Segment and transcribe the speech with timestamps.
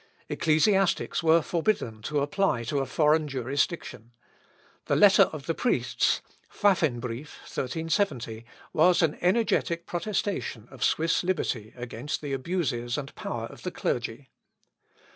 [0.29, 4.13] Ecclesiastics were forbidden to apply to a foreign jurisdiction.
[4.85, 8.43] The "Letter of the Priests" (Pfaffenbrief, 1370)
[8.73, 14.31] was an energetic protestation of Swiss liberty against the abuses and power of the clergy.